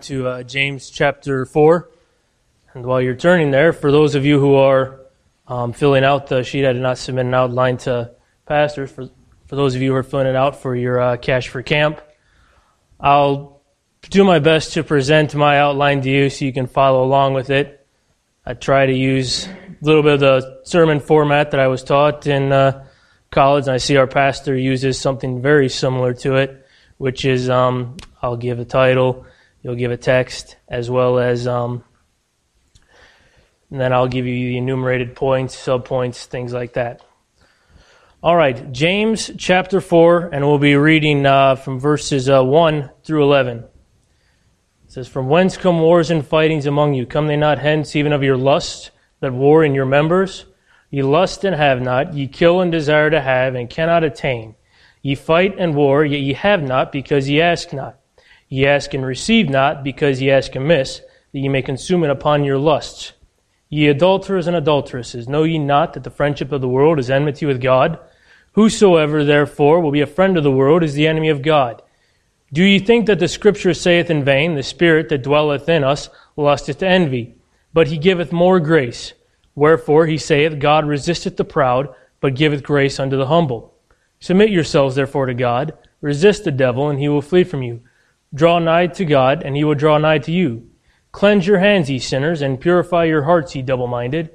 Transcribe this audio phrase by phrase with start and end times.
[0.00, 1.90] to uh, James chapter 4.
[2.74, 5.00] And while you're turning there, for those of you who are
[5.46, 8.12] um, filling out the sheet, I did not submit an outline to
[8.46, 8.90] pastors.
[8.90, 9.08] For,
[9.46, 12.00] for those of you who are filling it out for your uh, cash for camp,
[12.98, 13.60] I'll
[14.08, 17.50] do my best to present my outline to you so you can follow along with
[17.50, 17.86] it.
[18.44, 19.52] I try to use a
[19.82, 22.86] little bit of the sermon format that I was taught in uh,
[23.30, 26.66] college, and I see our pastor uses something very similar to it,
[26.98, 29.26] which is um, I'll give a title
[29.62, 31.84] You'll give a text as well as, um,
[33.70, 37.00] and then I'll give you the enumerated points, subpoints, things like that.
[38.24, 43.22] All right, James chapter 4, and we'll be reading uh, from verses uh, 1 through
[43.22, 43.58] 11.
[43.58, 43.66] It
[44.86, 47.06] says, From whence come wars and fightings among you?
[47.06, 48.90] Come they not hence even of your lust
[49.20, 50.44] that war in your members?
[50.90, 54.56] Ye lust and have not, ye kill and desire to have, and cannot attain.
[55.02, 57.98] Ye fight and war, yet ye have not, because ye ask not.
[58.52, 61.00] Ye ask and receive not, because ye ask amiss,
[61.32, 63.14] that ye may consume it upon your lusts.
[63.70, 67.46] Ye adulterers and adulteresses, know ye not that the friendship of the world is enmity
[67.46, 67.98] with God?
[68.52, 71.80] Whosoever therefore will be a friend of the world is the enemy of God.
[72.52, 76.10] Do ye think that the Scripture saith in vain, The Spirit that dwelleth in us
[76.36, 77.36] lusteth to envy?
[77.72, 79.14] But he giveth more grace.
[79.54, 81.88] Wherefore he saith, God resisteth the proud,
[82.20, 83.72] but giveth grace unto the humble.
[84.20, 85.72] Submit yourselves therefore to God.
[86.02, 87.80] Resist the devil, and he will flee from you.
[88.34, 90.68] Draw nigh to God, and he will draw nigh to you.
[91.12, 94.30] Cleanse your hands, ye sinners, and purify your hearts, ye double minded.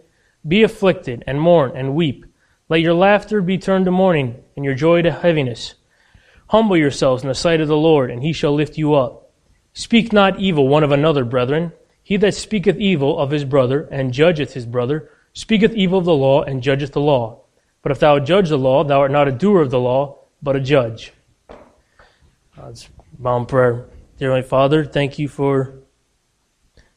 [0.47, 2.25] Be afflicted, and mourn, and weep.
[2.69, 5.73] Let your laughter be turned to mourning, and your joy to heaviness.
[6.49, 9.31] Humble yourselves in the sight of the Lord, and he shall lift you up.
[9.73, 11.71] Speak not evil one of another, brethren.
[12.03, 16.13] He that speaketh evil of his brother, and judgeth his brother, speaketh evil of the
[16.13, 17.41] law, and judgeth the law.
[17.81, 20.55] But if thou judge the law, thou art not a doer of the law, but
[20.55, 21.13] a judge.
[21.49, 21.55] Uh,
[22.55, 22.89] God's
[23.19, 23.89] Bound prayer.
[24.17, 25.79] Dear Heavenly Father, thank you for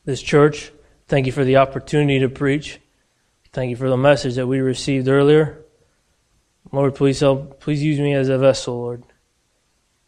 [0.05, 0.71] this church.
[1.09, 2.79] Thank you for the opportunity to preach.
[3.53, 5.65] Thank you for the message that we received earlier.
[6.73, 7.59] Lord, please help.
[7.61, 9.03] Please use me as a vessel, Lord.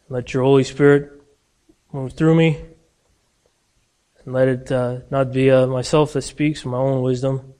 [0.07, 1.11] Let your Holy Spirit
[1.91, 2.61] move through me.
[4.23, 7.55] And let it uh, not be uh, myself that speaks, my own wisdom,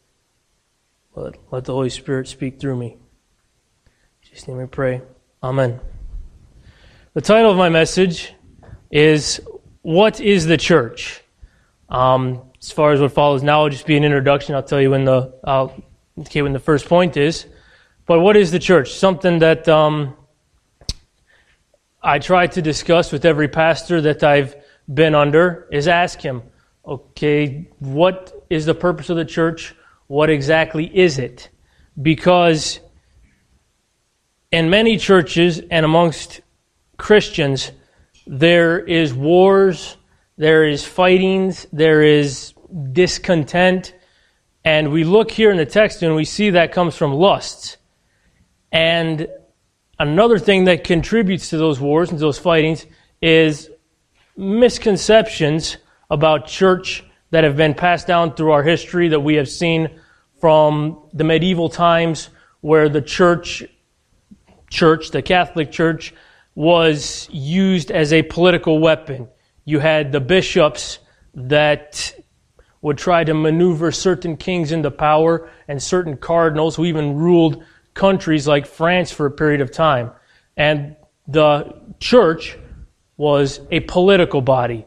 [1.14, 2.98] but let the Holy Spirit speak through me.
[3.86, 5.02] In Jesus' name we pray.
[5.42, 5.82] Amen.
[7.14, 8.34] The title of my message
[8.94, 9.42] is
[9.82, 11.22] what is the church?
[11.90, 14.54] Um, as far as what follows now, will just be an introduction.
[14.54, 15.34] I'll tell you when the
[16.16, 17.48] indicate when the first point is.
[18.06, 18.94] But what is the church?
[18.94, 20.16] Something that um,
[22.04, 24.56] I try to discuss with every pastor that I've
[24.94, 26.44] been under is ask him,
[26.86, 29.74] okay, what is the purpose of the church?
[30.06, 31.50] What exactly is it?
[32.00, 32.80] Because
[34.52, 36.42] in many churches and amongst
[36.98, 37.72] Christians,
[38.26, 39.98] there is wars,
[40.38, 42.54] there is fightings, there is
[42.92, 43.94] discontent.
[44.66, 47.78] And we look here in the text and we see that comes from lusts.
[48.72, 49.28] And
[50.00, 52.86] another thing that contributes to those wars and those fightings
[53.22, 53.70] is
[54.36, 55.78] misconceptions
[56.10, 60.00] about church that have been passed down through our history that we have seen
[60.40, 62.30] from the medieval times
[62.62, 63.64] where the church,
[64.70, 66.14] church, the Catholic Church,
[66.56, 69.28] was used as a political weapon.
[69.66, 71.00] You had the bishops
[71.34, 72.14] that
[72.82, 77.64] would try to maneuver certain kings into power and certain cardinals who even ruled
[77.94, 80.12] countries like France for a period of time.
[80.58, 80.96] And
[81.28, 82.58] the church
[83.16, 84.86] was a political body.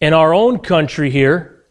[0.00, 1.64] In our own country here,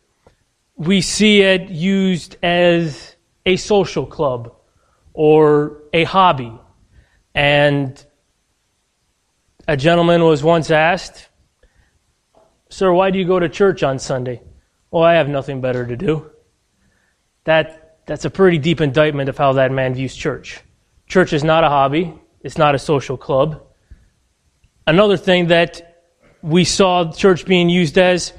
[0.75, 4.53] we see it used as a social club
[5.13, 6.53] or a hobby
[7.35, 8.05] and
[9.67, 11.29] a gentleman was once asked,
[12.69, 14.41] Sir, why do you go to church on Sunday?
[14.91, 16.31] Well, I have nothing better to do.
[17.45, 20.59] That, that's a pretty deep indictment of how that man views church.
[21.07, 23.61] Church is not a hobby, it's not a social club.
[24.85, 26.03] Another thing that
[26.41, 28.33] we saw church being used as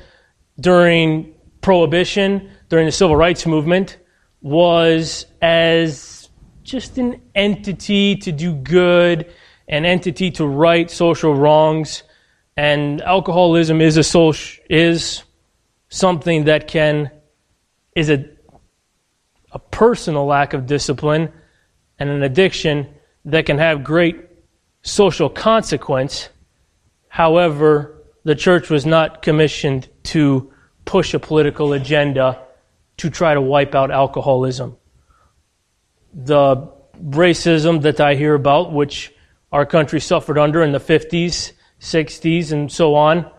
[0.60, 3.98] during Prohibition, during the Civil Rights Movement,
[4.42, 6.13] was as
[6.64, 9.30] just an entity to do good,
[9.68, 12.02] an entity to right social wrongs.
[12.56, 15.24] And alcoholism is a social, is
[15.90, 17.10] something that can,
[17.94, 18.24] is a,
[19.52, 21.30] a personal lack of discipline
[21.98, 22.88] and an addiction
[23.26, 24.16] that can have great
[24.82, 26.30] social consequence.
[27.08, 30.50] However, the church was not commissioned to
[30.86, 32.40] push a political agenda
[32.96, 34.76] to try to wipe out alcoholism
[36.14, 36.68] the
[37.02, 39.12] racism that I hear about, which
[39.52, 43.30] our country suffered under in the 50s, 60s, and so on,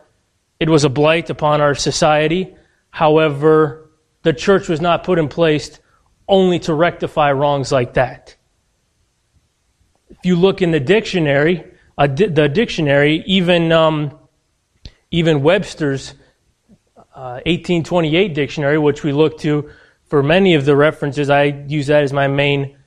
[0.60, 2.56] It was a blight upon our society.
[2.90, 3.90] However,
[4.24, 5.80] the church was not put in place
[6.28, 8.36] only to rectify wrongs like that.
[10.10, 11.66] If you look in the dictionary,
[11.98, 14.18] di- the dictionary, even um,
[15.12, 16.14] even Webster's
[17.14, 19.70] uh, 1828 dictionary, which we look to
[20.08, 22.78] for many of the references, I use that as my main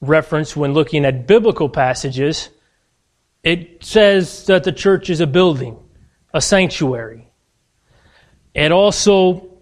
[0.00, 2.50] reference when looking at biblical passages.
[3.42, 5.76] It says that the church is a building,
[6.32, 7.28] a sanctuary.
[8.54, 9.58] It also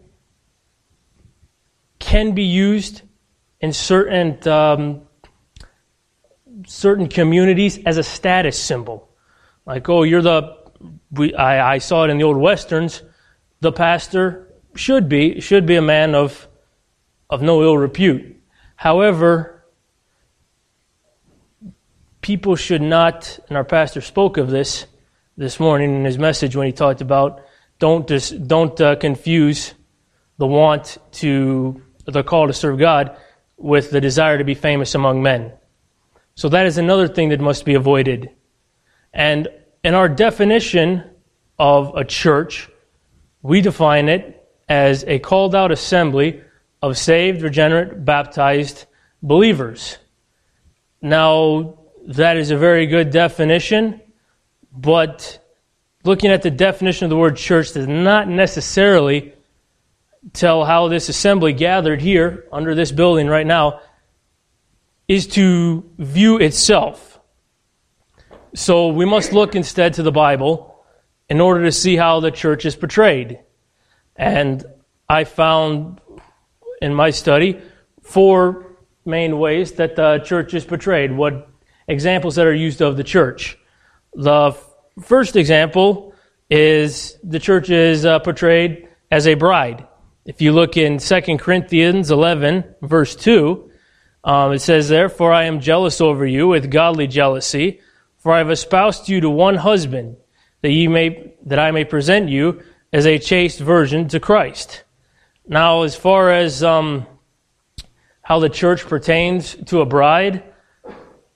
[1.99, 3.02] can be used
[3.61, 5.02] in certain um,
[6.67, 9.08] certain communities as a status symbol.
[9.64, 10.58] Like, oh, you're the
[11.11, 13.02] we, I, I saw it in the old westerns.
[13.61, 16.49] The pastor should be should be a man of
[17.31, 18.37] of no ill repute.
[18.77, 19.65] However,
[22.21, 24.87] people should not, and our pastor spoke of this
[25.37, 27.41] this morning in his message when he talked about
[27.79, 29.73] don't dis, don't uh, confuse
[30.37, 33.17] the want to the call to serve God
[33.56, 35.53] with the desire to be famous among men.
[36.35, 38.31] So that is another thing that must be avoided.
[39.12, 39.49] And
[39.85, 41.05] in our definition
[41.59, 42.69] of a church,
[43.43, 46.43] we define it as a called out assembly
[46.82, 48.87] of saved, regenerate, baptized
[49.23, 49.99] believers.
[51.03, 54.00] Now, that is a very good definition,
[54.73, 55.38] but
[56.05, 59.35] looking at the definition of the word church does not necessarily
[60.32, 63.81] tell how this assembly gathered here under this building right now
[65.09, 67.19] is to view itself.
[68.55, 70.85] So we must look instead to the Bible
[71.29, 73.41] in order to see how the church is portrayed.
[74.17, 74.65] And
[75.09, 76.00] I found
[76.81, 77.61] in my study
[78.03, 81.49] four main ways that the church is portrayed, what
[81.88, 83.59] examples that are used of the church.
[84.15, 84.56] The
[85.03, 86.15] first example
[86.49, 89.87] is the church is uh, portrayed as a bride.
[90.25, 93.71] If you look in 2 Corinthians 11, verse 2,
[94.23, 97.81] um, it says, Therefore I am jealous over you with godly jealousy,
[98.19, 100.17] for I have espoused you to one husband,
[100.62, 102.62] that, ye may, that I may present you
[102.93, 104.85] as a chaste virgin to Christ.
[105.50, 107.08] Now, as far as um,
[108.23, 110.44] how the church pertains to a bride,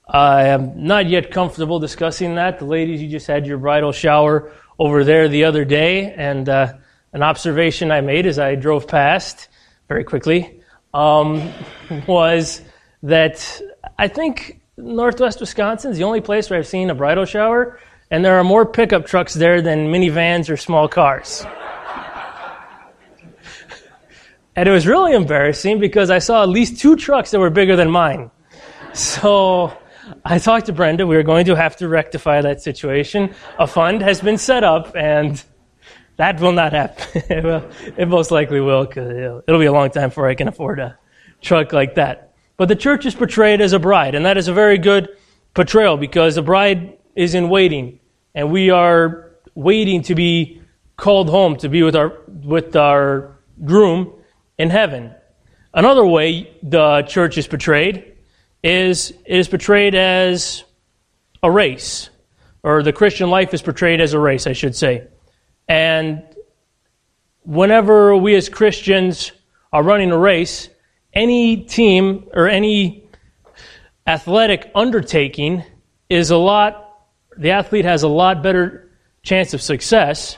[0.06, 2.60] I am not yet comfortable discussing that.
[2.60, 6.74] The ladies, you just had your bridal shower over there the other day, and uh,
[7.12, 9.48] an observation I made as I drove past
[9.88, 10.60] very quickly
[10.94, 11.52] um,
[12.06, 12.62] was
[13.02, 13.60] that
[13.98, 17.80] I think Northwest Wisconsin is the only place where I've seen a bridal shower,
[18.12, 21.44] and there are more pickup trucks there than minivans or small cars.
[24.56, 27.76] And it was really embarrassing because I saw at least two trucks that were bigger
[27.76, 28.30] than mine.
[28.92, 29.76] So
[30.24, 31.06] I talked to Brenda.
[31.06, 33.34] We are going to have to rectify that situation.
[33.58, 35.42] A fund has been set up, and
[36.16, 37.22] that will not happen.
[37.28, 40.34] it, will, it most likely will, because it'll, it'll be a long time before I
[40.34, 40.98] can afford a
[41.40, 42.34] truck like that.
[42.56, 45.08] But the church is portrayed as a bride, and that is a very good
[45.54, 47.98] portrayal because the bride is in waiting,
[48.34, 50.60] and we are waiting to be
[50.96, 54.12] called home to be with our with our groom
[54.58, 55.14] in heaven.
[55.72, 58.12] Another way the church is portrayed
[58.62, 60.64] is it is portrayed as
[61.42, 62.08] a race,
[62.62, 65.06] or the Christian life is portrayed as a race, I should say.
[65.68, 66.22] And
[67.42, 69.32] whenever we as Christians
[69.72, 70.70] are running a race,
[71.12, 73.08] any team or any
[74.06, 75.64] athletic undertaking
[76.08, 76.98] is a lot,
[77.36, 78.90] the athlete has a lot better
[79.22, 80.36] chance of success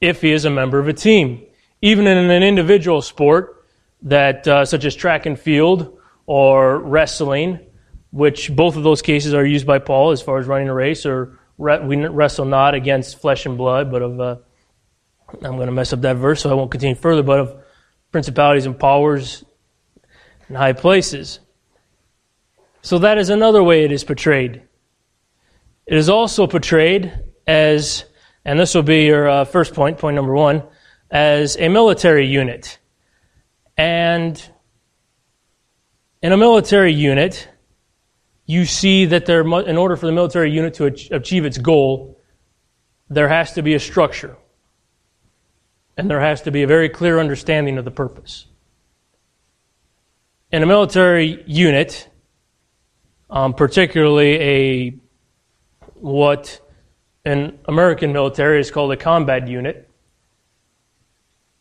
[0.00, 1.42] if he is a member of a team.
[1.80, 3.61] Even in an individual sport
[4.02, 7.60] that, uh, such as track and field or wrestling,
[8.10, 11.06] which both of those cases are used by Paul as far as running a race,
[11.06, 14.36] or re- we wrestle not against flesh and blood, but of uh,
[15.42, 17.64] I'm going to mess up that verse, so I won't continue further, but of
[18.10, 19.44] principalities and powers
[20.48, 21.40] in high places.
[22.82, 24.62] So that is another way it is portrayed.
[25.86, 27.12] It is also portrayed
[27.46, 28.04] as,
[28.44, 30.64] and this will be your uh, first point, point number one,
[31.10, 32.78] as a military unit.
[33.76, 34.42] And
[36.22, 37.48] in a military unit,
[38.46, 42.18] you see that there, in order for the military unit to achieve its goal,
[43.08, 44.36] there has to be a structure
[45.96, 48.46] and there has to be a very clear understanding of the purpose.
[50.50, 52.08] In a military unit,
[53.30, 54.94] um, particularly a
[55.94, 56.60] what
[57.24, 59.88] an American military is called a combat unit,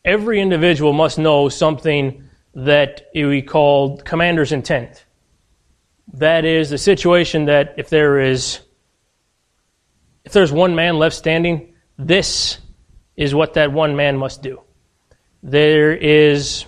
[0.03, 5.05] every individual must know something that we call commander's intent.
[6.13, 8.59] That is the situation that if there is
[10.23, 12.59] if there's one man left standing, this
[13.15, 14.61] is what that one man must do.
[15.43, 16.65] There is,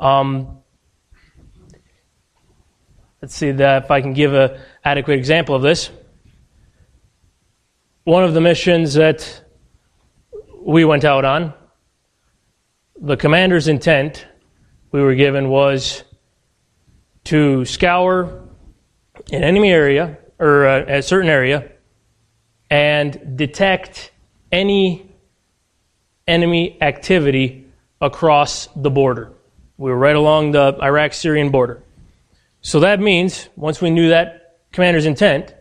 [0.00, 0.58] um,
[3.20, 5.90] let's see that if I can give an adequate example of this.
[8.04, 9.44] One of the missions that
[10.60, 11.54] we went out on,
[13.02, 14.24] the commander's intent
[14.92, 16.04] we were given was
[17.24, 18.48] to scour
[19.32, 21.72] an enemy area or a, uh, a certain area
[22.70, 24.12] and detect
[24.52, 25.10] any
[26.28, 27.66] enemy activity
[28.00, 29.32] across the border.
[29.78, 31.82] We were right along the Iraq Syrian border.
[32.60, 35.52] So that means once we knew that commander's intent,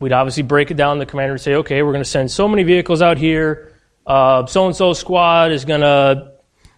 [0.00, 0.98] we'd obviously break it down.
[0.98, 3.74] The commander would say, okay, we're going to send so many vehicles out here.
[4.06, 6.31] So and so squad is going to,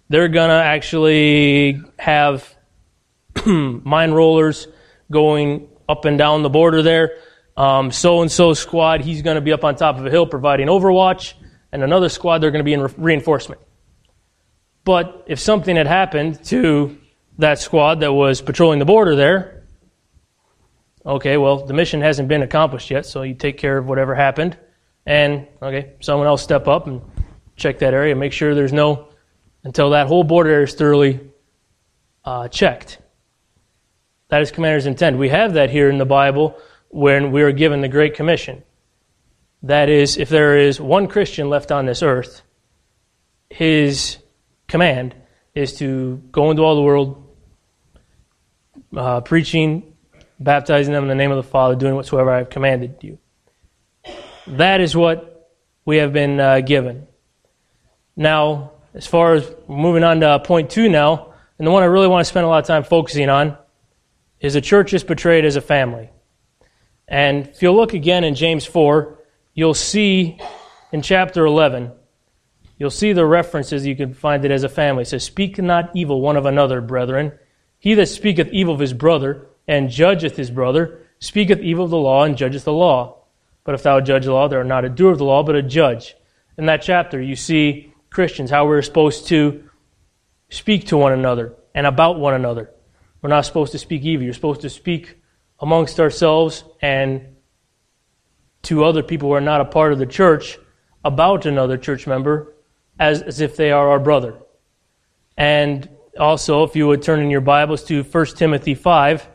[0.08, 2.54] they're going to actually have
[3.46, 4.66] mine rollers
[5.10, 7.18] going up and down the border there.
[7.56, 10.68] So and so squad, he's going to be up on top of a hill providing
[10.68, 11.34] overwatch
[11.74, 13.60] and another squad, they're going to be in re- reinforcement.
[14.84, 16.96] But if something had happened to
[17.38, 19.64] that squad that was patrolling the border there,
[21.04, 24.56] okay, well, the mission hasn't been accomplished yet, so you take care of whatever happened.
[25.04, 27.02] And, okay, someone else step up and
[27.56, 29.08] check that area, make sure there's no,
[29.64, 31.20] until that whole border is thoroughly
[32.24, 32.98] uh, checked.
[34.28, 35.18] That is commander's intent.
[35.18, 36.56] We have that here in the Bible
[36.88, 38.62] when we are given the Great Commission.
[39.62, 42.42] That is, if there is one Christian left on this earth,
[43.48, 44.18] his
[44.68, 45.14] command
[45.54, 47.36] is to go into all the world,
[48.96, 49.94] uh, preaching,
[50.38, 53.18] baptizing them in the name of the Father, doing whatsoever I have commanded you.
[54.46, 55.50] That is what
[55.84, 57.06] we have been uh, given.
[58.16, 61.86] Now, as far as moving on to uh, point two now, and the one I
[61.86, 63.58] really want to spend a lot of time focusing on,
[64.40, 66.10] is the church is portrayed as a family.
[67.08, 69.18] And if you look again in James 4,
[69.52, 70.38] you'll see
[70.92, 71.92] in chapter 11,
[72.78, 73.86] you'll see the references.
[73.86, 75.02] You can find it as a family.
[75.02, 77.32] It says, Speak not evil one of another, brethren.
[77.78, 81.96] He that speaketh evil of his brother and judgeth his brother speaketh evil of the
[81.96, 83.24] law and judgeth the law.
[83.64, 85.56] But if thou judge the law, thou art not a doer of the law, but
[85.56, 86.14] a judge.
[86.58, 89.68] In that chapter, you see Christians, how we're supposed to
[90.48, 92.70] speak to one another and about one another.
[93.20, 94.24] We're not supposed to speak evil.
[94.24, 95.18] You're supposed to speak
[95.58, 97.34] amongst ourselves and
[98.62, 100.58] to other people who are not a part of the church
[101.04, 102.54] about another church member
[103.00, 104.38] as, as if they are our brother.
[105.36, 109.28] And also, if you would turn in your Bibles to 1 Timothy 5,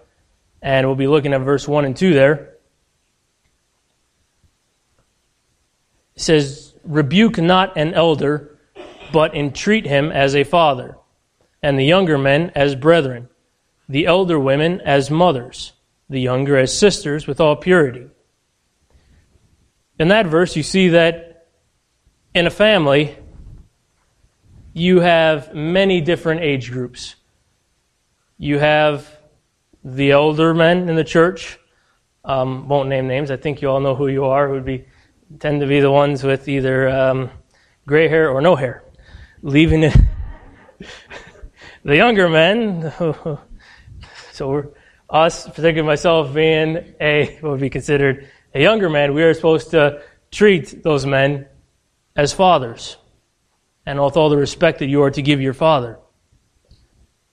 [0.62, 2.56] and we'll be looking at verse 1 and 2 there.
[6.16, 8.59] It says, Rebuke not an elder,
[9.12, 10.98] but entreat him as a father,
[11.62, 13.30] and the younger men as brethren,
[13.88, 15.74] the elder women as mothers,
[16.10, 18.08] the younger as sisters with all purity.
[19.98, 21.48] In that verse, you see that
[22.34, 23.18] in a family,
[24.74, 27.16] you have many different age groups.
[28.38, 29.10] You have
[29.84, 31.60] the elder men in the church.
[32.24, 33.32] Um, won't name names.
[33.32, 34.50] I think you all know who you are.
[34.50, 34.86] Would be
[35.40, 37.30] tend to be the ones with either um,
[37.86, 38.84] gray hair or no hair.
[39.42, 39.98] Leaving it.
[41.84, 42.94] the younger men.
[44.32, 44.74] so
[45.10, 49.72] us, particularly myself, being a what would be considered a younger man, we are supposed
[49.72, 51.48] to treat those men
[52.16, 52.98] as fathers
[53.86, 56.00] and with all the respect that you are to give your father.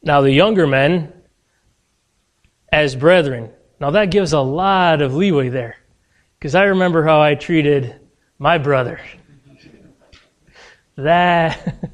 [0.02, 1.12] Now, the younger men
[2.70, 3.50] as brethren.
[3.80, 5.76] Now, that gives a lot of leeway there
[6.38, 8.00] because I remember how I treated
[8.38, 9.00] my brother.
[10.98, 11.90] That,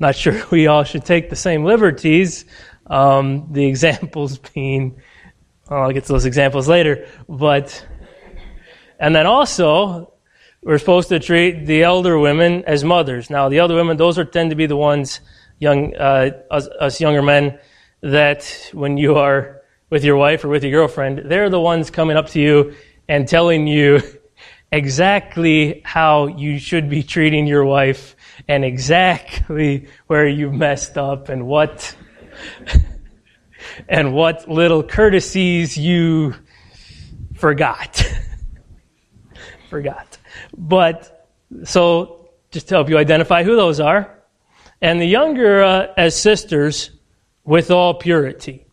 [0.00, 2.44] not sure we all should take the same liberties.
[2.86, 5.00] Um, the examples being,
[5.70, 7.86] well, I'll get to those examples later, but
[9.00, 10.12] and then also,
[10.62, 13.30] we're supposed to treat the elder women as mothers.
[13.30, 15.20] Now, the elder women, those are tend to be the ones,
[15.58, 17.58] young, uh, us, us younger men,
[18.02, 22.18] that when you are with your wife or with your girlfriend, they're the ones coming
[22.18, 22.74] up to you
[23.08, 24.02] and telling you
[24.72, 28.14] exactly how you should be treating your wife
[28.50, 31.94] and exactly where you messed up and what
[33.88, 36.34] and what little courtesies you
[37.36, 38.04] forgot.
[39.70, 40.18] forgot.
[40.58, 41.28] But
[41.62, 44.18] so just to help you identify who those are.
[44.82, 46.90] And the younger uh, as sisters
[47.44, 48.66] with all purity.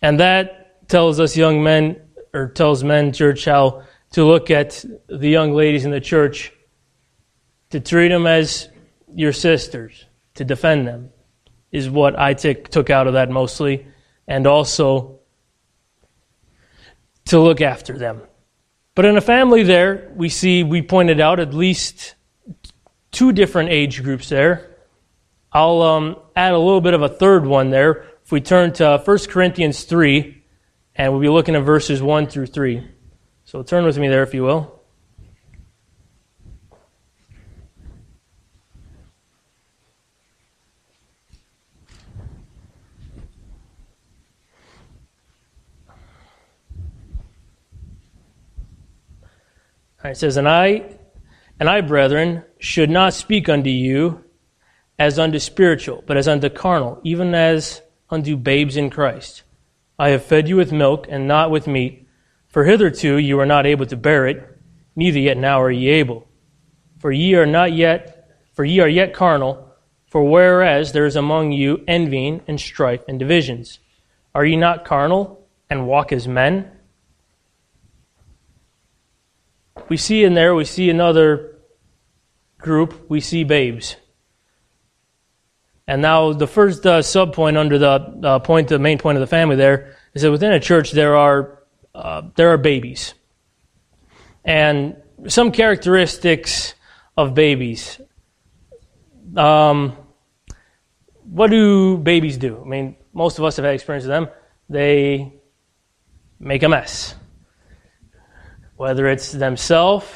[0.00, 2.00] And that tells us young men,
[2.32, 6.50] or tells men, church, how to look at the young ladies in the church,
[7.68, 8.70] to treat them as
[9.16, 10.04] your sisters,
[10.34, 11.10] to defend them,
[11.72, 13.86] is what I t- took out of that mostly.
[14.28, 15.20] And also
[17.26, 18.20] to look after them.
[18.94, 22.14] But in a family there, we see, we pointed out at least
[23.10, 24.76] two different age groups there.
[25.50, 28.06] I'll um, add a little bit of a third one there.
[28.22, 30.44] If we turn to 1 Corinthians 3,
[30.94, 32.86] and we'll be looking at verses 1 through 3.
[33.44, 34.75] So turn with me there, if you will.
[50.10, 50.84] It says, And I,
[51.58, 54.24] and I, brethren, should not speak unto you
[54.98, 59.42] as unto spiritual, but as unto carnal, even as unto babes in Christ.
[59.98, 62.06] I have fed you with milk and not with meat,
[62.48, 64.58] for hitherto you were not able to bear it,
[64.94, 66.28] neither yet now are ye able.
[66.98, 69.70] For ye are not yet, for ye are yet carnal,
[70.06, 73.80] for whereas there is among you envying and strife and divisions,
[74.34, 76.70] are ye not carnal and walk as men?
[79.88, 81.58] We see in there, we see another
[82.58, 83.96] group, we see babes.
[85.86, 87.90] And now the first uh, sub point under the
[88.24, 91.16] uh, point, the main point of the family there, is that within a church there
[91.16, 91.62] are
[91.94, 93.14] uh, there are babies,
[94.44, 94.96] and
[95.28, 96.74] some characteristics
[97.16, 98.00] of babies.
[99.36, 99.96] Um,
[101.22, 102.60] what do babies do?
[102.60, 104.28] I mean, most of us have had experience with them.
[104.68, 105.32] They
[106.38, 107.14] make a mess
[108.76, 110.06] whether it's themselves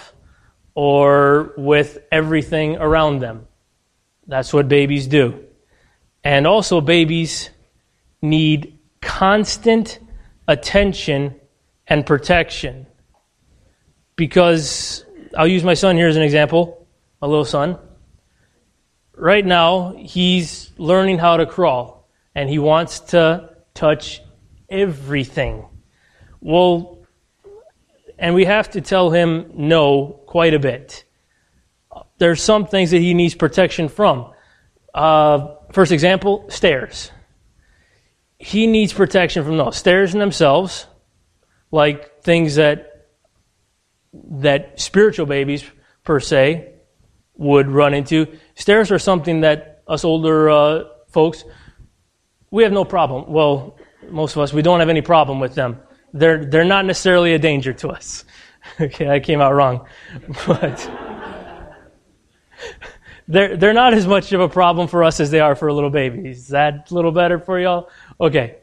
[0.74, 3.46] or with everything around them.
[4.26, 5.44] That's what babies do.
[6.22, 7.50] And also, babies
[8.22, 9.98] need constant
[10.46, 11.34] attention
[11.86, 12.86] and protection.
[14.16, 15.04] Because
[15.36, 16.86] I'll use my son here as an example,
[17.20, 17.78] my little son.
[19.14, 24.22] Right now, he's learning how to crawl and he wants to touch
[24.68, 25.66] everything.
[26.40, 26.99] Well,
[28.20, 31.04] and we have to tell him no quite a bit.
[32.18, 34.32] There's some things that he needs protection from.
[34.94, 37.10] Uh, first example, stairs.
[38.38, 40.86] He needs protection from those stairs in themselves,
[41.72, 42.86] like things that
[44.12, 45.64] that spiritual babies
[46.04, 46.74] per se
[47.34, 48.26] would run into.
[48.54, 51.44] Stairs are something that us older uh, folks
[52.50, 53.32] we have no problem.
[53.32, 55.80] Well, most of us we don't have any problem with them
[56.12, 58.24] they're, they're not necessarily a danger to us.
[58.80, 59.86] okay, I came out wrong.
[60.46, 60.90] But
[63.28, 65.90] they're, they're not as much of a problem for us as they are for little
[65.90, 66.28] baby.
[66.28, 67.88] Is that a little better for y'all?
[68.20, 68.56] Okay.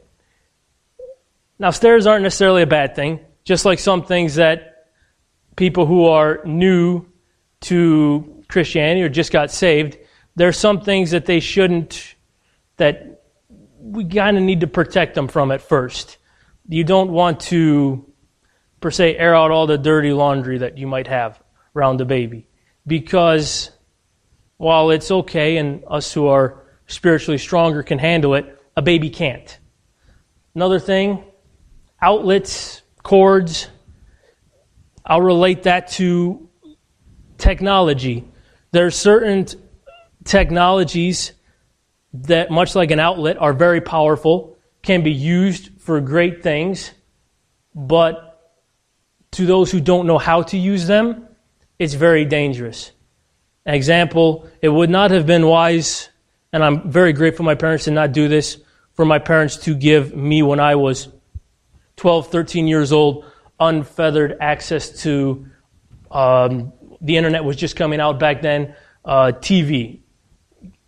[1.57, 4.87] Now, stairs aren't necessarily a bad thing, just like some things that
[5.55, 7.05] people who are new
[7.61, 9.97] to Christianity or just got saved,
[10.35, 12.15] there are some things that they shouldn't,
[12.75, 13.23] that
[13.79, 16.16] we kind of need to protect them from at first
[16.67, 18.05] you don't want to,
[18.81, 21.41] per se, air out all the dirty laundry that you might have
[21.75, 22.47] around the baby.
[22.85, 23.71] Because
[24.57, 29.59] while it's okay and us who are spiritually stronger can handle it, a baby can't.
[30.55, 31.23] Another thing,
[32.01, 33.69] outlets, cords,
[35.05, 36.49] I'll relate that to
[37.37, 38.27] technology.
[38.71, 39.45] There are certain
[40.25, 41.31] technologies
[42.13, 46.91] that, much like an outlet, are very powerful, can be used for great things,
[47.73, 48.51] but
[49.31, 51.29] to those who don't know how to use them,
[51.79, 52.91] it's very dangerous.
[53.65, 56.09] An example, it would not have been wise,
[56.51, 58.57] and I'm very grateful my parents did not do this,
[58.95, 61.07] for my parents to give me when I was
[61.95, 63.23] 12, 13 years old,
[63.57, 65.47] unfeathered access to
[66.11, 70.01] um, the internet was just coming out back then, uh, TV.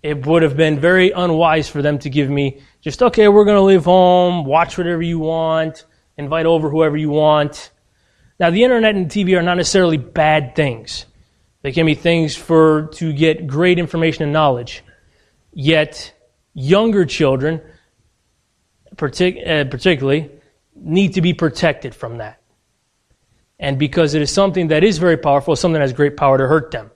[0.03, 3.57] It would have been very unwise for them to give me just, okay, we're going
[3.57, 5.85] to leave home, watch whatever you want,
[6.17, 7.71] invite over whoever you want.
[8.39, 11.05] Now, the internet and TV are not necessarily bad things.
[11.61, 14.83] They can be things for to get great information and knowledge.
[15.51, 16.13] Yet,
[16.53, 17.61] younger children,
[18.95, 20.31] partic- uh, particularly,
[20.73, 22.41] need to be protected from that.
[23.59, 26.47] And because it is something that is very powerful, something that has great power to
[26.47, 26.91] hurt them.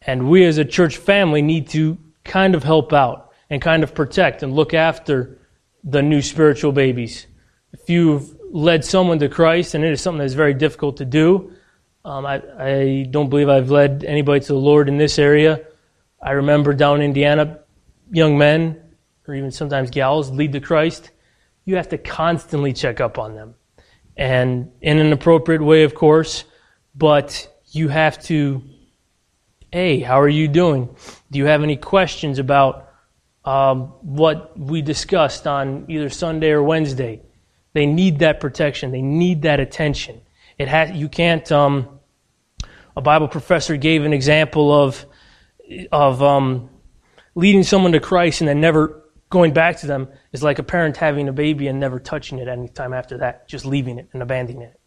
[0.00, 3.94] And we as a church family need to kind of help out and kind of
[3.94, 5.38] protect and look after
[5.84, 7.26] the new spiritual babies.
[7.72, 11.52] If you've led someone to Christ, and it is something that's very difficult to do,
[12.04, 15.64] um, I, I don't believe I've led anybody to the Lord in this area.
[16.22, 17.60] I remember down in Indiana,
[18.10, 18.80] young men,
[19.26, 21.10] or even sometimes gals, lead to Christ.
[21.64, 23.54] You have to constantly check up on them.
[24.16, 26.44] And in an appropriate way, of course,
[26.94, 28.62] but you have to,
[29.70, 30.88] hey, how are you doing?
[31.30, 32.85] Do you have any questions about
[33.46, 37.22] um, what we discussed on either Sunday or Wednesday.
[37.72, 38.90] They need that protection.
[38.90, 40.20] They need that attention.
[40.58, 42.00] It has, you can't um,
[42.96, 45.06] a Bible professor gave an example of,
[45.92, 46.70] of um,
[47.34, 50.96] leading someone to Christ and then never going back to them is like a parent
[50.96, 54.22] having a baby and never touching it any time after that, just leaving it and
[54.22, 54.80] abandoning it.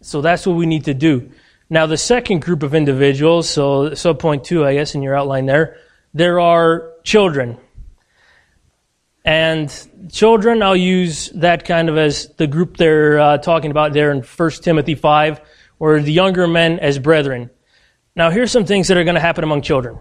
[0.00, 1.30] So that's what we need to do.
[1.68, 5.46] Now, the second group of individuals, so sub point two, I guess, in your outline
[5.46, 5.76] there,
[6.14, 7.58] there are children.
[9.28, 9.70] And
[10.10, 14.22] children, I'll use that kind of as the group they're uh, talking about there in
[14.22, 15.42] 1 Timothy 5,
[15.78, 17.50] or the younger men as brethren.
[18.16, 19.98] Now, here's some things that are going to happen among children,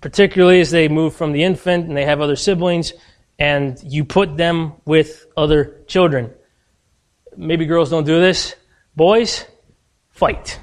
[0.00, 2.92] particularly as they move from the infant and they have other siblings,
[3.36, 6.30] and you put them with other children.
[7.36, 8.54] Maybe girls don't do this.
[8.94, 9.44] Boys,
[10.10, 10.60] fight.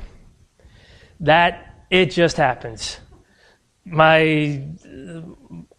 [1.19, 2.97] That, it just happens.
[3.83, 4.63] My,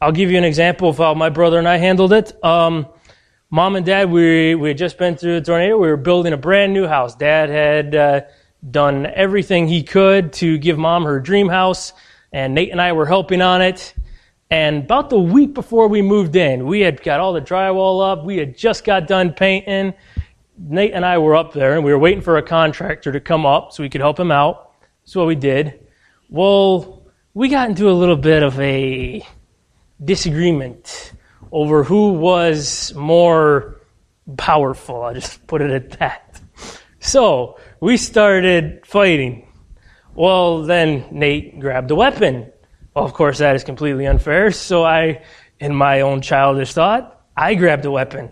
[0.01, 2.33] I'll give you an example of how my brother and I handled it.
[2.45, 2.87] Um,
[3.51, 5.79] mom and dad, we, we had just been through a tornado.
[5.79, 7.15] We were building a brand new house.
[7.15, 8.21] Dad had uh,
[8.71, 11.95] done everything he could to give mom her dream house,
[12.31, 13.95] and Nate and I were helping on it.
[14.51, 18.23] And about the week before we moved in, we had got all the drywall up.
[18.23, 19.95] We had just got done painting.
[20.59, 23.47] Nate and I were up there, and we were waiting for a contractor to come
[23.47, 24.73] up so we could help him out.
[25.05, 25.87] That's what we did.
[26.29, 29.27] Well, we got into a little bit of a
[30.05, 31.13] disagreement
[31.53, 33.81] over who was more
[34.37, 35.03] powerful.
[35.03, 36.41] I'll just put it at that.
[37.01, 39.49] So we started fighting.
[40.15, 42.51] Well, then Nate grabbed a weapon.
[42.95, 44.51] Well, of course, that is completely unfair.
[44.51, 45.23] So I,
[45.61, 48.31] in my own childish thought, I grabbed a weapon.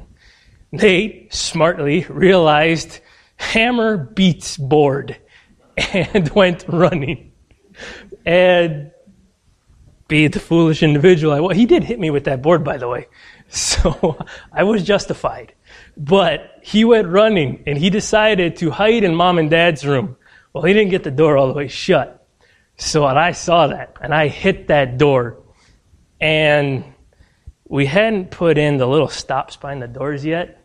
[0.73, 3.01] Nate smartly realized
[3.37, 5.17] hammer beats board
[5.93, 7.33] and went running.
[8.25, 8.91] And
[10.09, 11.57] be the foolish individual I was.
[11.57, 13.09] He did hit me with that board, by the way.
[13.47, 14.19] So
[14.53, 15.55] I was justified.
[15.97, 20.17] But he went running and he decided to hide in mom and dad's room.
[20.53, 22.27] Well, he didn't get the door all the way shut.
[22.79, 25.43] So I saw that and I hit that door.
[26.21, 26.85] And
[27.69, 30.65] we hadn't put in the little stops behind the doors yet.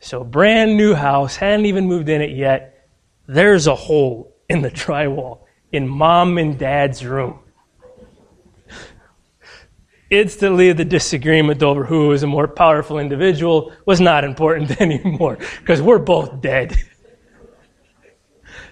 [0.00, 2.88] So brand new house, hadn't even moved in it yet.
[3.26, 7.38] There's a hole in the drywall in mom and dad's room
[10.10, 15.82] instantly the disagreement over who was a more powerful individual was not important anymore because
[15.82, 16.76] we're both dead.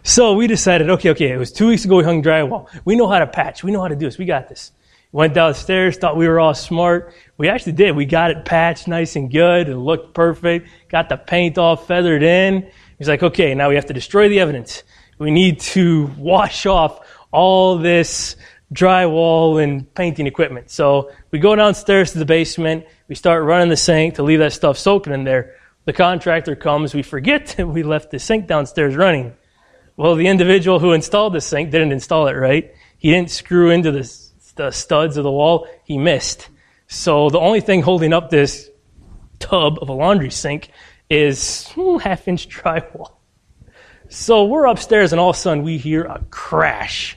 [0.02, 2.68] so we decided, okay, okay, it was two weeks ago we hung drywall.
[2.84, 3.62] We know how to patch.
[3.62, 4.18] We know how to do this.
[4.18, 4.72] We got this.
[5.12, 7.14] Went downstairs, thought we were all smart.
[7.38, 7.96] We actually did.
[7.96, 9.68] We got it patched nice and good.
[9.68, 10.68] It looked perfect.
[10.88, 12.70] Got the paint all feathered in.
[12.98, 14.82] He's like, okay, now we have to destroy the evidence.
[15.18, 18.36] We need to wash off all this
[18.72, 20.70] drywall and painting equipment.
[20.70, 22.84] So we go downstairs to the basement.
[23.08, 25.56] We start running the sink to leave that stuff soaking in there.
[25.84, 26.94] The contractor comes.
[26.94, 29.34] We forget that we left the sink downstairs running.
[29.96, 32.74] Well, the individual who installed the sink didn't install it right.
[32.98, 34.12] He didn't screw into the,
[34.56, 35.66] the studs of the wall.
[35.84, 36.48] He missed.
[36.88, 38.68] So the only thing holding up this
[39.38, 40.70] tub of a laundry sink
[41.08, 43.12] is hmm, half inch drywall.
[44.08, 47.16] So we're upstairs and all of a sudden we hear a crash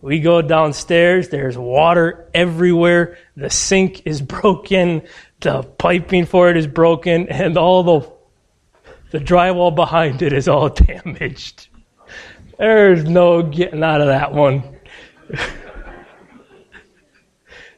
[0.00, 5.02] we go downstairs, there's water everywhere, the sink is broken,
[5.40, 8.12] the piping for it is broken, and all the,
[9.10, 11.68] the drywall behind it is all damaged.
[12.58, 14.64] There's no getting out of that one.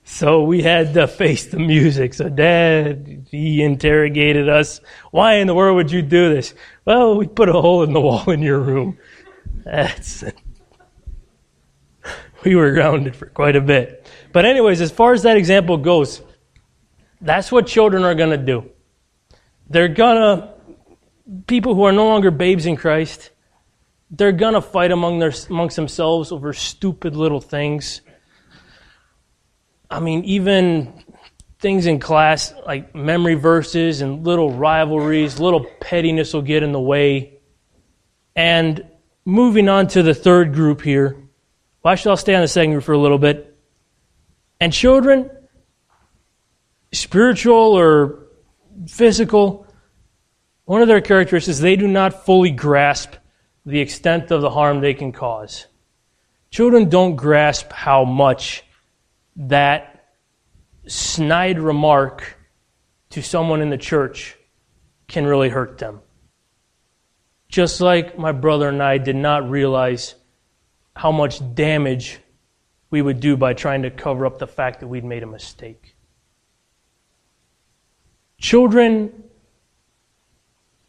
[0.04, 2.14] so we had to face the music.
[2.14, 4.80] So dad, he interrogated us.
[5.11, 6.54] Why in the world would you do this?
[6.87, 8.98] Well, we put a hole in the wall in your room.
[9.64, 10.24] That's
[12.44, 14.07] we were grounded for quite a bit.
[14.33, 16.22] But, anyways, as far as that example goes,
[17.20, 18.70] that's what children are going to do.
[19.68, 20.55] They're going to,
[21.46, 23.31] people who are no longer babes in Christ,
[24.11, 28.00] they're going to fight among their, amongst themselves over stupid little things.
[29.90, 31.05] I mean, even
[31.61, 36.81] things in class like memory verses and little rivalries, little pettiness will get in the
[36.81, 37.38] way.
[38.35, 38.85] And
[39.24, 41.30] moving on to the third group here
[41.83, 43.57] well, actually, I'll stay on the group for a little bit.
[44.61, 45.31] And children,
[46.93, 48.27] spiritual or
[48.87, 49.66] physical,
[50.64, 53.14] one of their characteristics is they do not fully grasp
[53.64, 55.66] the extent of the harm they can cause.
[56.51, 58.62] Children don't grasp how much
[59.37, 60.09] that
[60.87, 62.37] snide remark
[63.11, 64.37] to someone in the church
[65.09, 66.01] can really hurt them.
[67.49, 70.14] Just like my brother and I did not realize
[70.96, 72.18] how much damage
[72.90, 75.94] we would do by trying to cover up the fact that we'd made a mistake.
[78.38, 79.24] Children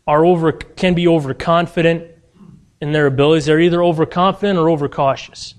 [0.08, 2.10] are over, can be overconfident
[2.82, 3.46] in their abilities.
[3.46, 5.54] They're either overconfident or overcautious.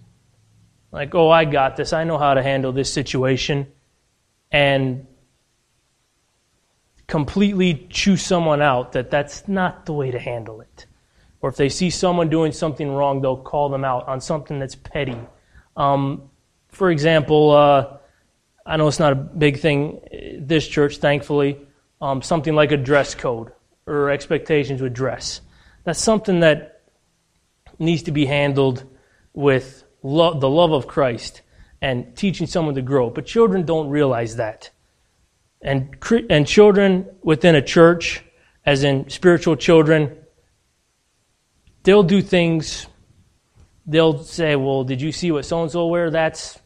[0.91, 1.93] Like, oh, I got this.
[1.93, 3.67] I know how to handle this situation.
[4.51, 5.07] And
[7.07, 10.87] completely chew someone out that that's not the way to handle it.
[11.43, 14.77] Or if they see someone doing something wrong, they'll call them out on something that's
[14.77, 15.19] petty.
[15.77, 16.31] Um,
[16.69, 17.99] for example, uh,
[18.65, 20.01] I know it's not a big thing
[20.39, 21.59] this church, thankfully,
[22.01, 23.53] um, something like a dress code
[23.87, 25.41] or expectations with dress.
[25.83, 26.83] That's something that
[27.79, 28.85] needs to be handled
[29.33, 31.43] with lo- the love of Christ
[31.81, 33.11] and teaching someone to grow.
[33.11, 34.71] But children don't realize that.
[35.61, 35.97] And,
[36.31, 38.23] and children within a church,
[38.65, 40.17] as in spiritual children,
[41.83, 42.87] they'll do things,
[43.87, 46.11] they'll say, Well, did you see what so and so wear?
[46.11, 46.59] That's,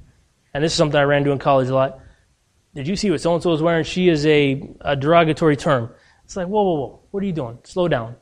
[0.53, 2.01] and this is something I ran into in college a lot.
[2.75, 3.85] Did you see what so and so is wearing?
[3.85, 5.91] She is a, a derogatory term.
[6.25, 7.01] It's like, Whoa, whoa, whoa.
[7.11, 7.59] What are you doing?
[7.65, 8.17] Slow down.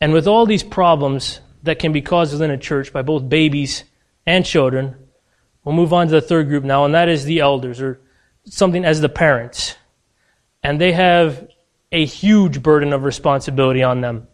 [0.00, 3.84] And with all these problems that can be caused within a church by both babies
[4.26, 4.94] and children,
[5.64, 8.00] we'll move on to the third group now, and that is the elders, or
[8.44, 9.74] something as the parents.
[10.62, 11.48] And they have
[11.92, 14.28] a huge burden of responsibility on them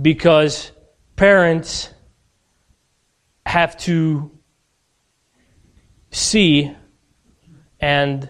[0.00, 0.72] because
[1.16, 1.90] parents
[3.46, 4.30] have to
[6.10, 6.74] see
[7.80, 8.28] and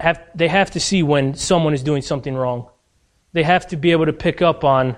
[0.00, 2.68] have, they have to see when someone is doing something wrong.
[3.32, 4.96] They have to be able to pick up on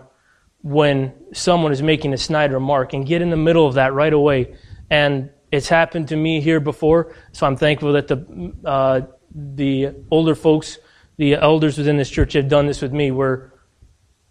[0.62, 4.12] when someone is making a snide remark and get in the middle of that right
[4.12, 4.56] away.
[4.90, 9.00] And it's happened to me here before, so I'm thankful that the uh,
[9.34, 10.78] the older folks,
[11.16, 13.52] the elders within this church, have done this with me, where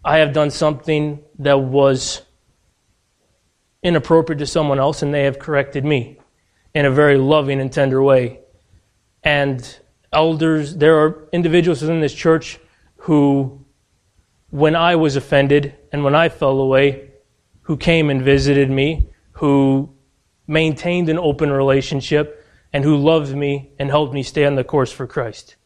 [0.04, 2.22] I have done something that was
[3.82, 6.18] inappropriate to someone else, and they have corrected me
[6.74, 8.40] in a very loving and tender way.
[9.22, 9.78] And
[10.12, 12.58] elders, there are individuals within this church
[12.96, 13.64] who,
[14.50, 17.10] when I was offended and when I fell away,
[17.62, 19.94] who came and visited me, who
[20.46, 24.92] maintained an open relationship, and who loved me and helped me stay on the course
[24.92, 25.56] for Christ.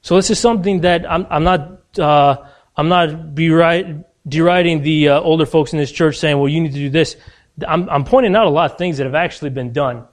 [0.00, 2.44] So this is something that I'm, I'm not uh,
[2.76, 6.78] I'm not deriding the uh, older folks in this church saying, "Well, you need to
[6.78, 7.16] do this."
[7.66, 10.04] I'm, I'm pointing out a lot of things that have actually been done,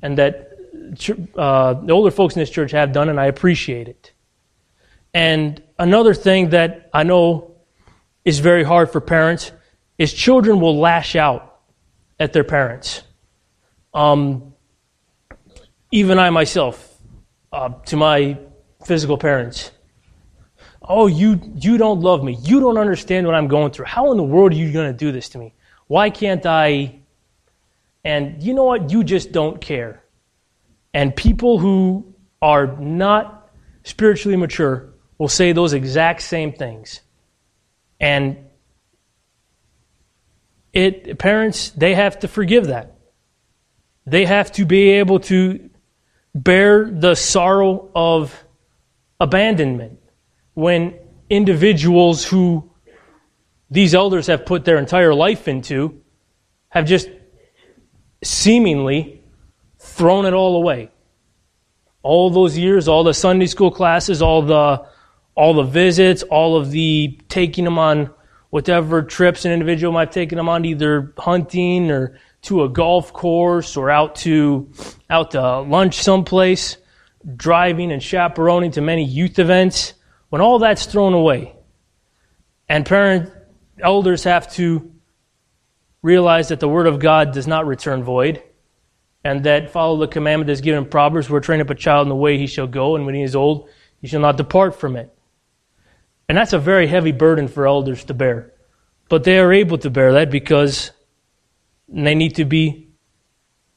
[0.00, 0.52] and that
[1.36, 4.12] uh, the older folks in this church have done, and I appreciate it.
[5.14, 7.56] And another thing that I know
[8.24, 9.52] is very hard for parents
[9.98, 11.60] is children will lash out
[12.18, 13.02] at their parents.
[13.92, 14.54] Um,
[15.90, 16.98] even I myself,
[17.52, 18.38] uh, to my
[18.84, 19.70] physical parents,
[20.92, 22.36] oh, you, you don't love me.
[22.42, 23.86] You don't understand what I'm going through.
[23.86, 25.54] How in the world are you going to do this to me?
[25.86, 27.00] Why can't I?
[28.04, 28.90] And you know what?
[28.90, 30.04] You just don't care.
[30.92, 33.50] And people who are not
[33.84, 37.00] spiritually mature will say those exact same things.
[37.98, 38.36] And
[40.74, 42.98] it parents they have to forgive that.
[44.04, 45.70] They have to be able to
[46.34, 48.44] bear the sorrow of
[49.20, 50.01] abandonment
[50.54, 50.94] when
[51.30, 52.70] individuals who
[53.70, 56.02] these elders have put their entire life into
[56.68, 57.08] have just
[58.22, 59.22] seemingly
[59.78, 60.90] thrown it all away.
[62.02, 64.86] All those years, all the Sunday school classes, all the
[65.34, 68.10] all the visits, all of the taking them on
[68.50, 73.12] whatever trips an individual might have taken them on, either hunting or to a golf
[73.12, 74.70] course or out to
[75.08, 76.76] out to lunch someplace,
[77.36, 79.94] driving and chaperoning to many youth events,
[80.32, 81.54] when all that's thrown away,
[82.66, 83.30] and parent
[83.78, 84.90] elders have to
[86.00, 88.42] realize that the word of God does not return void,
[89.22, 92.08] and that follow the commandment that's given in Proverbs, where train up a child in
[92.08, 93.68] the way he shall go, and when he is old,
[94.00, 95.14] he shall not depart from it.
[96.30, 98.54] And that's a very heavy burden for elders to bear.
[99.10, 100.92] But they are able to bear that because
[101.88, 102.88] they need to be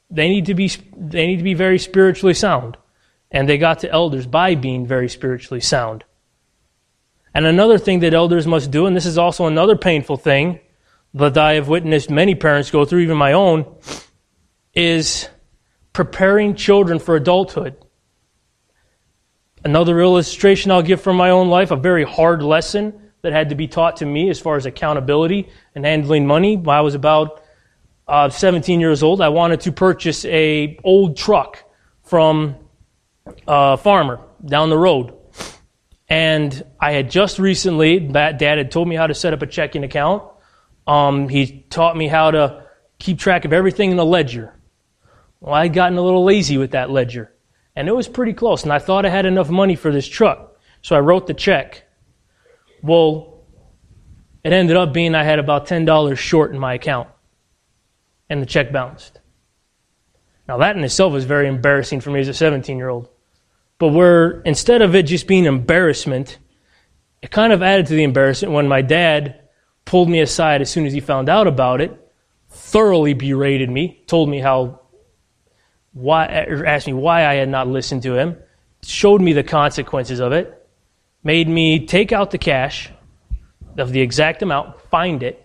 [0.10, 2.78] they need to be they need to be very spiritually sound.
[3.30, 6.06] And they got to elders by being very spiritually sound.
[7.36, 10.62] And another thing that elders must do, and this is also another painful thing
[11.13, 13.65] that I have witnessed many parents go through, even my own,
[14.74, 15.28] is
[15.91, 17.76] preparing children for adulthood.
[19.65, 23.56] Another illustration I'll give from my own life, a very hard lesson that had to
[23.56, 26.56] be taught to me as far as accountability and handling money.
[26.56, 27.43] When I was about
[28.08, 31.62] uh, 17 years old, I wanted to purchase a old truck
[32.04, 32.56] from
[33.45, 35.13] a farmer down the road.
[36.08, 39.84] And I had just recently, dad had told me how to set up a checking
[39.84, 40.24] account.
[40.86, 42.65] Um, he taught me how to
[43.00, 44.54] keep track of everything in the ledger.
[45.39, 47.34] Well, I'd gotten a little lazy with that ledger.
[47.76, 48.63] And it was pretty close.
[48.63, 50.58] And I thought I had enough money for this truck.
[50.82, 51.84] So I wrote the check.
[52.84, 53.44] Well,
[54.44, 57.10] it ended up being I had about $10 short in my account
[58.30, 59.20] and the check bounced.
[60.48, 63.10] Now, that in itself was very embarrassing for me as a 17 year old.
[63.77, 66.38] But where instead of it just being embarrassment,
[67.21, 69.41] it kind of added to the embarrassment when my dad
[69.83, 71.91] pulled me aside as soon as he found out about it,
[72.49, 74.81] thoroughly berated me, told me how,
[75.93, 78.38] why, asked me why I had not listened to him,
[78.81, 80.67] showed me the consequences of it,
[81.23, 82.91] made me take out the cash
[83.77, 85.41] of the exact amount, find it,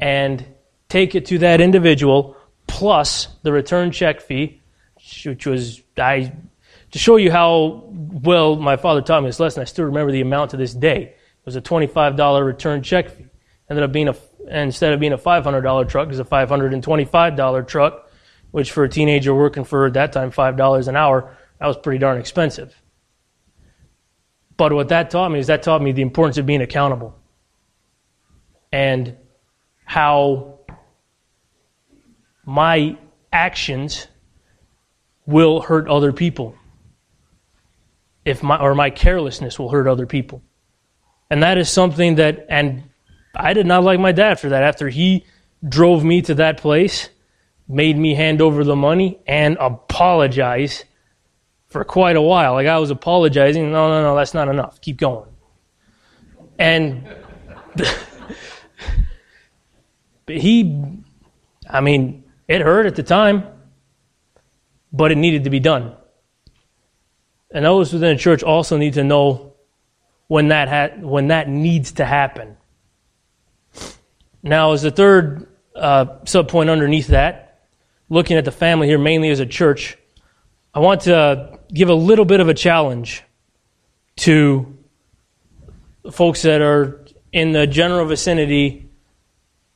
[0.00, 0.44] and
[0.88, 4.62] take it to that individual plus the return check fee,
[5.24, 6.32] which was I
[6.94, 9.62] to show you how well my father taught me this lesson.
[9.62, 11.02] I still remember the amount to this day.
[11.02, 13.26] It was a twenty-five dollar return check fee.
[13.68, 14.14] Ended up being a
[14.48, 17.34] instead of being a five hundred dollar truck, it was a five hundred and twenty-five
[17.34, 18.08] dollar truck,
[18.52, 21.76] which for a teenager working for at that time five dollars an hour, that was
[21.76, 22.80] pretty darn expensive.
[24.56, 27.18] But what that taught me is that taught me the importance of being accountable
[28.70, 29.16] and
[29.84, 30.60] how
[32.44, 32.96] my
[33.32, 34.06] actions
[35.26, 36.54] will hurt other people.
[38.24, 40.42] If my or my carelessness will hurt other people.
[41.30, 42.84] And that is something that and
[43.34, 44.62] I did not like my dad for that.
[44.62, 45.24] After he
[45.66, 47.10] drove me to that place,
[47.68, 50.84] made me hand over the money and apologize
[51.66, 52.52] for quite a while.
[52.52, 53.72] Like I was apologizing.
[53.72, 54.80] No, no, no, that's not enough.
[54.80, 55.28] Keep going.
[56.58, 57.08] And
[60.26, 61.02] he,
[61.68, 63.44] I mean, it hurt at the time,
[64.92, 65.96] but it needed to be done.
[67.54, 69.54] And those within the church also need to know
[70.26, 72.56] when that ha- when that needs to happen.
[74.42, 77.68] Now, as the third uh, subpoint underneath that,
[78.08, 79.96] looking at the family here mainly as a church,
[80.74, 83.22] I want to give a little bit of a challenge
[84.16, 84.76] to
[86.10, 88.90] folks that are in the general vicinity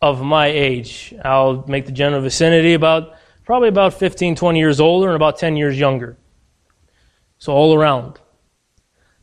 [0.02, 1.14] of my age.
[1.24, 3.14] I'll make the general vicinity about
[3.44, 6.16] probably about 15, 20 years older and about 10 years younger.
[7.38, 8.18] So all around.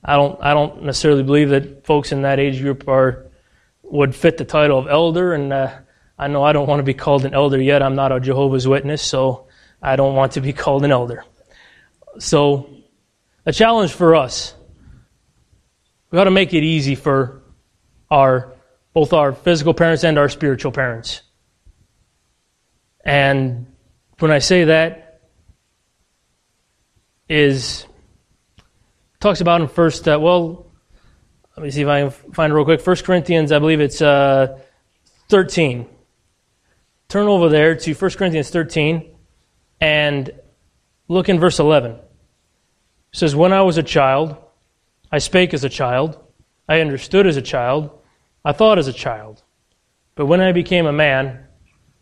[0.04, 3.25] I don't I don't necessarily believe that folks in that age group are
[3.84, 5.73] would fit the title of elder and uh,
[6.17, 7.82] I know I don't want to be called an elder yet.
[7.82, 9.47] I'm not a Jehovah's Witness, so
[9.82, 11.25] I don't want to be called an elder.
[12.19, 12.69] So
[13.45, 14.54] a challenge for us.
[16.10, 17.41] We got to make it easy for
[18.10, 18.54] our
[18.93, 21.21] both our physical parents and our spiritual parents.
[23.04, 23.67] And
[24.19, 25.19] when I say that,
[27.28, 27.86] is
[29.26, 30.08] talks about in first.
[30.08, 30.68] Uh, well,
[31.58, 32.80] let me see if I can find it real quick.
[32.80, 34.60] First Corinthians, I believe it's uh,
[35.30, 35.88] thirteen.
[37.08, 39.16] Turn over there to 1 Corinthians 13
[39.80, 40.32] and
[41.08, 41.92] look in verse 11.
[41.92, 42.02] It
[43.14, 44.38] says, When I was a child,
[45.12, 46.20] I spake as a child,
[46.68, 47.92] I understood as a child,
[48.44, 49.44] I thought as a child,
[50.16, 51.46] but when I became a man,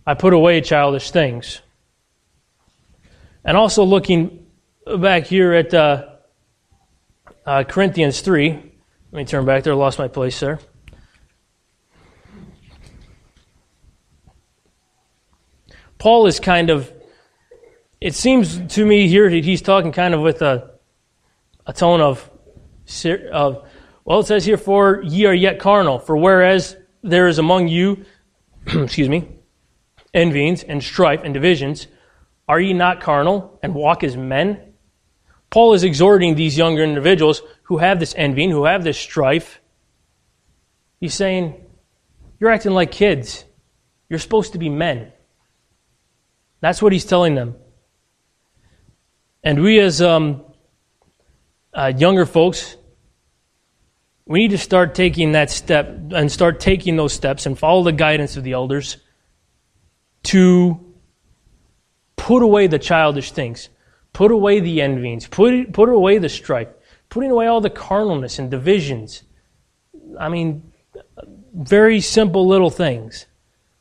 [0.07, 1.61] I put away childish things.
[3.43, 4.45] And also looking
[4.97, 6.12] back here at uh,
[7.45, 8.63] uh, Corinthians 3, let
[9.11, 10.59] me turn back there, I lost my place there.
[15.97, 16.91] Paul is kind of,
[18.01, 20.71] it seems to me here that he's talking kind of with a,
[21.65, 22.29] a tone of,
[23.31, 23.67] of
[24.03, 25.99] well, it says here, for ye are yet carnal.
[25.99, 28.05] For whereas there is among you,
[28.67, 29.29] excuse me,
[30.13, 31.87] envyings and strife and divisions,
[32.47, 34.72] are ye not carnal and walk as men?
[35.53, 39.61] Paul is exhorting these younger individuals who have this envying, who have this strife.
[40.99, 41.63] He's saying,
[42.39, 43.45] You're acting like kids.
[44.09, 45.11] You're supposed to be men.
[46.59, 47.55] That's what he's telling them.
[49.43, 50.43] And we, as um,
[51.71, 52.75] uh, younger folks,
[54.25, 57.91] we need to start taking that step and start taking those steps and follow the
[57.91, 58.97] guidance of the elders
[60.23, 60.95] to
[62.15, 63.69] put away the childish things,
[64.13, 66.69] put away the envyings, put, put away the strife,
[67.09, 69.23] putting away all the carnalness and divisions.
[70.19, 70.71] I mean,
[71.53, 73.25] very simple little things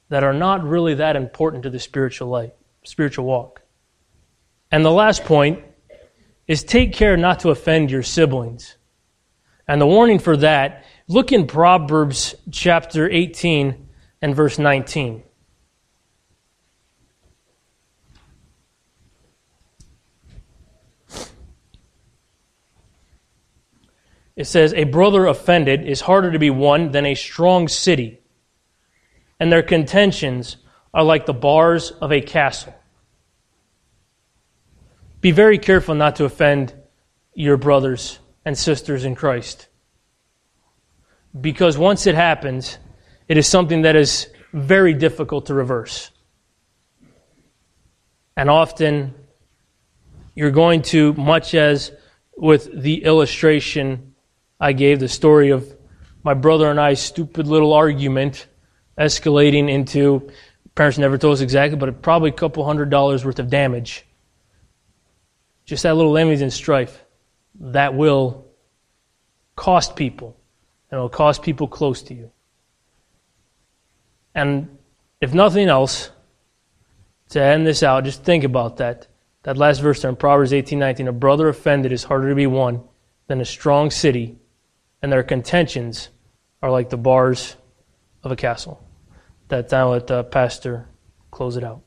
[0.09, 2.53] that are not really that important to the spiritual life,
[2.85, 3.63] spiritual walk.
[4.71, 5.63] And the last point
[6.47, 8.77] is take care not to offend your siblings.
[9.69, 13.89] And the warning for that, look in Proverbs chapter 18
[14.21, 15.23] and verse 19.
[24.37, 28.21] It says, A brother offended is harder to be won than a strong city,
[29.39, 30.57] and their contentions
[30.95, 32.75] are like the bars of a castle.
[35.21, 36.75] Be very careful not to offend
[37.35, 39.69] your brothers and sisters in Christ.
[41.39, 42.79] Because once it happens,
[43.29, 46.11] it is something that is very difficult to reverse.
[48.37, 49.15] And often
[50.35, 51.93] you're going to, much as
[52.37, 54.12] with the illustration
[54.63, 55.77] I gave, the story of
[56.23, 58.47] my brother and I's stupid little argument
[58.97, 60.31] escalating into,
[60.77, 64.07] parents never told us exactly, but probably a couple hundred dollars worth of damage.
[65.65, 67.05] Just that little envy and strife.
[67.59, 68.47] That will
[69.57, 70.37] cost people,
[70.91, 72.31] and it will cost people close to you.
[74.33, 74.79] And
[75.21, 76.11] if nothing else,
[77.31, 79.09] to end this out, just think about that.
[79.43, 82.85] That last verse there in Proverbs 18:19, a brother offended is harder to be won
[83.27, 84.39] than a strong city,
[85.03, 86.09] and their contentions
[86.63, 87.57] are like the bars
[88.23, 88.83] of a castle.
[89.49, 90.89] That time let the pastor
[91.31, 91.83] close it out.